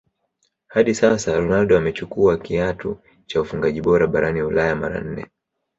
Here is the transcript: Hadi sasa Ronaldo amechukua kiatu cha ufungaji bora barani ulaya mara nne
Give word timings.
Hadi 0.67 0.95
sasa 0.95 1.37
Ronaldo 1.39 1.77
amechukua 1.77 2.37
kiatu 2.37 2.97
cha 3.25 3.41
ufungaji 3.41 3.81
bora 3.81 4.07
barani 4.07 4.41
ulaya 4.41 4.75
mara 4.75 5.01
nne 5.01 5.25